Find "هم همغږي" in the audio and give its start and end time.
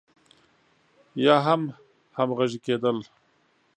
1.45-2.59